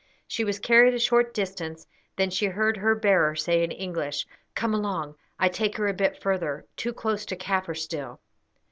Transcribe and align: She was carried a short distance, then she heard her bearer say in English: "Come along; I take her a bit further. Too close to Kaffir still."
She 0.27 0.43
was 0.43 0.57
carried 0.57 0.95
a 0.95 0.99
short 0.99 1.31
distance, 1.31 1.85
then 2.15 2.31
she 2.31 2.47
heard 2.47 2.75
her 2.77 2.95
bearer 2.95 3.35
say 3.35 3.63
in 3.63 3.69
English: 3.69 4.25
"Come 4.55 4.73
along; 4.73 5.13
I 5.37 5.47
take 5.47 5.77
her 5.77 5.87
a 5.87 5.93
bit 5.93 6.19
further. 6.19 6.65
Too 6.75 6.91
close 6.91 7.23
to 7.27 7.35
Kaffir 7.35 7.77
still." 7.77 8.19